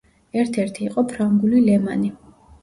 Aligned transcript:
ერთ-ერთი 0.43 0.83
იყო 0.87 1.03
ფრანგული 1.11 1.61
„ლე-მანი“. 1.67 2.11